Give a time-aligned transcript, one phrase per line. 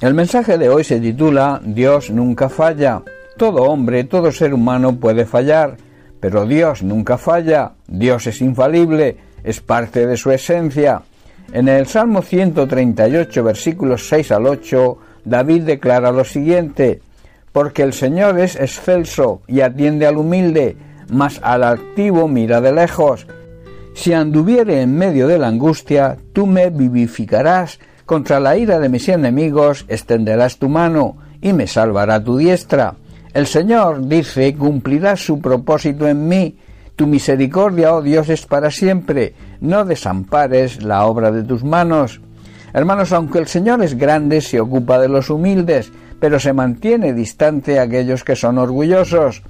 [0.00, 3.02] El mensaje de hoy se titula Dios nunca falla.
[3.36, 5.76] Todo hombre, todo ser humano puede fallar,
[6.20, 7.72] pero Dios nunca falla.
[7.88, 11.02] Dios es infalible, es parte de su esencia.
[11.52, 17.00] En el Salmo 138, versículos 6 al 8, David declara lo siguiente,
[17.50, 20.76] porque el Señor es excelso y atiende al humilde,
[21.10, 23.26] mas al activo mira de lejos.
[23.94, 29.06] Si anduviere en medio de la angustia, tú me vivificarás, contra la ira de mis
[29.10, 32.94] enemigos extenderás tu mano y me salvará tu diestra.
[33.34, 36.56] El Señor dice, cumplirá su propósito en mí.
[36.96, 39.34] Tu misericordia, oh Dios, es para siempre.
[39.60, 42.22] No desampares la obra de tus manos.
[42.72, 47.78] Hermanos, aunque el Señor es grande, se ocupa de los humildes, pero se mantiene distante
[47.78, 49.42] a aquellos que son orgullosos.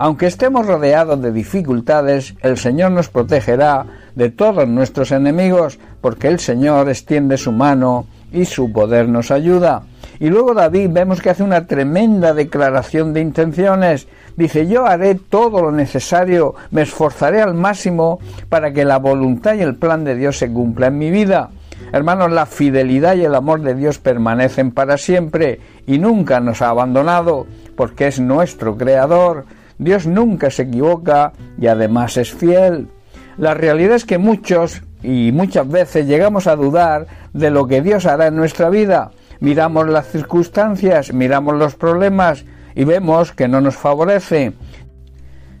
[0.00, 3.84] Aunque estemos rodeados de dificultades, el Señor nos protegerá
[4.14, 9.82] de todos nuestros enemigos, porque el Señor extiende su mano y su poder nos ayuda.
[10.20, 14.06] Y luego David vemos que hace una tremenda declaración de intenciones.
[14.36, 19.62] Dice, yo haré todo lo necesario, me esforzaré al máximo para que la voluntad y
[19.62, 21.50] el plan de Dios se cumpla en mi vida.
[21.92, 26.68] Hermanos, la fidelidad y el amor de Dios permanecen para siempre y nunca nos ha
[26.68, 29.44] abandonado, porque es nuestro Creador,
[29.78, 32.88] Dios nunca se equivoca y además es fiel.
[33.36, 38.06] La realidad es que muchos y muchas veces llegamos a dudar de lo que Dios
[38.06, 39.12] hará en nuestra vida.
[39.40, 44.52] Miramos las circunstancias, miramos los problemas y vemos que no nos favorece,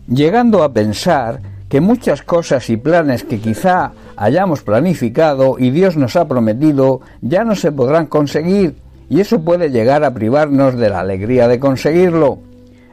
[0.08, 6.16] llegando a pensar que muchas cosas y planes que quizá hayamos planificado y Dios nos
[6.16, 8.76] ha prometido ya no se podrán conseguir
[9.10, 12.38] y eso puede llegar a privarnos de la alegría de conseguirlo.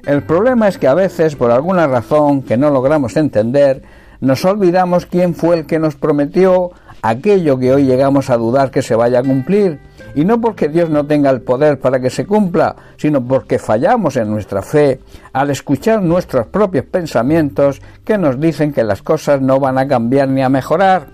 [0.06, 3.82] El problema es que a veces, por alguna razón que no logramos entender,
[4.22, 8.84] nos olvidamos quién fue el que nos prometió aquello que hoy llegamos a dudar que
[8.84, 9.80] se vaya a cumplir.
[10.14, 14.16] Y no porque Dios no tenga el poder para que se cumpla, sino porque fallamos
[14.16, 15.02] en nuestra fe
[15.34, 20.30] al escuchar nuestros propios pensamientos que nos dicen que las cosas no van a cambiar
[20.30, 21.08] ni a mejorar.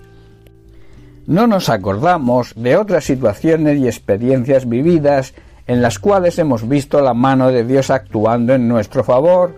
[1.26, 5.34] No nos acordamos de otras situaciones y experiencias vividas
[5.66, 9.54] en las cuales hemos visto la mano de Dios actuando en nuestro favor.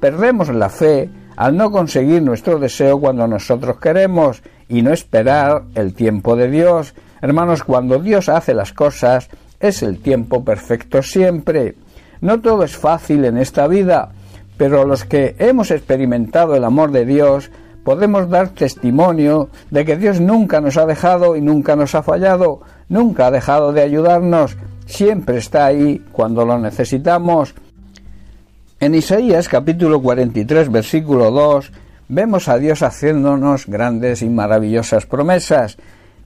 [0.00, 5.94] Perdemos la fe al no conseguir nuestro deseo cuando nosotros queremos y no esperar el
[5.94, 6.94] tiempo de Dios.
[7.20, 9.28] Hermanos, cuando Dios hace las cosas,
[9.60, 11.74] es el tiempo perfecto siempre.
[12.20, 14.10] No todo es fácil en esta vida,
[14.56, 17.50] pero los que hemos experimentado el amor de Dios
[17.86, 22.62] podemos dar testimonio de que Dios nunca nos ha dejado y nunca nos ha fallado,
[22.88, 27.54] nunca ha dejado de ayudarnos, siempre está ahí cuando lo necesitamos.
[28.80, 31.70] En Isaías capítulo 43 versículo 2
[32.08, 35.76] vemos a Dios haciéndonos grandes y maravillosas promesas.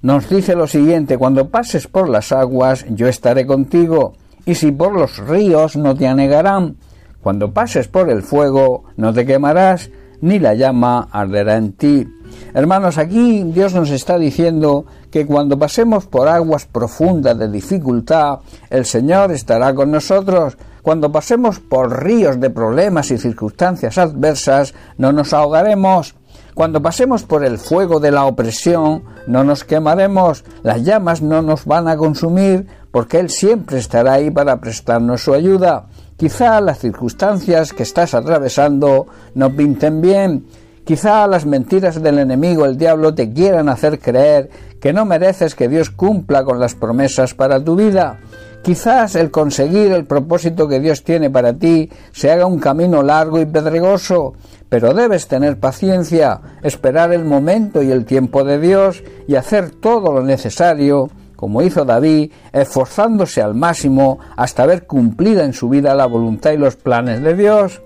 [0.01, 4.15] Nos dice lo siguiente, cuando pases por las aguas yo estaré contigo,
[4.47, 6.77] y si por los ríos no te anegarán,
[7.21, 9.91] cuando pases por el fuego no te quemarás,
[10.21, 12.09] ni la llama arderá en ti.
[12.55, 18.39] Hermanos, aquí Dios nos está diciendo que cuando pasemos por aguas profundas de dificultad,
[18.71, 20.57] el Señor estará con nosotros.
[20.83, 26.15] Cuando pasemos por ríos de problemas y circunstancias adversas, no nos ahogaremos.
[26.55, 31.65] Cuando pasemos por el fuego de la opresión, no nos quemaremos, las llamas no nos
[31.65, 35.87] van a consumir, porque Él siempre estará ahí para prestarnos su ayuda.
[36.17, 40.45] Quizá las circunstancias que estás atravesando no pinten bien,
[40.85, 44.51] Quizá las mentiras del enemigo, el diablo, te quieran hacer creer
[44.81, 48.19] que no mereces que Dios cumpla con las promesas para tu vida.
[48.63, 53.41] Quizás el conseguir el propósito que Dios tiene para ti se haga un camino largo
[53.41, 54.35] y pedregoso,
[54.69, 60.13] pero debes tener paciencia, esperar el momento y el tiempo de Dios y hacer todo
[60.13, 66.07] lo necesario, como hizo David, esforzándose al máximo hasta ver cumplida en su vida la
[66.07, 67.81] voluntad y los planes de Dios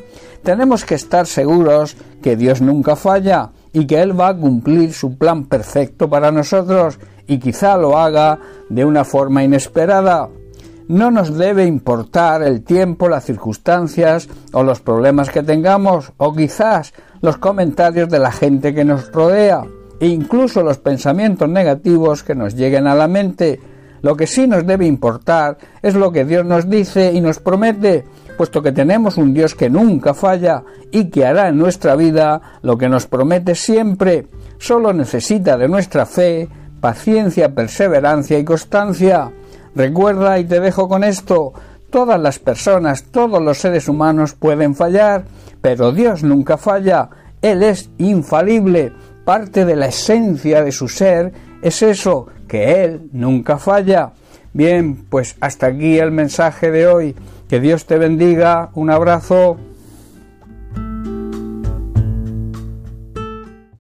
[0.44, 5.16] tenemos que estar seguros que Dios nunca falla y que Él va a cumplir su
[5.16, 8.38] plan perfecto para nosotros y quizá lo haga
[8.68, 10.28] de una forma inesperada.
[10.88, 16.92] No nos debe importar el tiempo, las circunstancias o los problemas que tengamos o quizás
[17.22, 19.64] los comentarios de la gente que nos rodea
[20.00, 23.60] e incluso los pensamientos negativos que nos lleguen a la mente.
[24.02, 28.04] Lo que sí nos debe importar es lo que Dios nos dice y nos promete
[28.36, 32.76] puesto que tenemos un Dios que nunca falla y que hará en nuestra vida lo
[32.76, 34.26] que nos promete siempre.
[34.58, 36.48] Solo necesita de nuestra fe,
[36.80, 39.30] paciencia, perseverancia y constancia.
[39.74, 41.52] Recuerda y te dejo con esto.
[41.90, 45.24] Todas las personas, todos los seres humanos pueden fallar,
[45.60, 47.08] pero Dios nunca falla.
[47.40, 48.92] Él es infalible.
[49.24, 51.32] Parte de la esencia de su ser
[51.62, 54.12] es eso, que Él nunca falla.
[54.52, 57.16] Bien, pues hasta aquí el mensaje de hoy.
[57.48, 58.70] Que Dios te bendiga.
[58.74, 59.56] Un abrazo.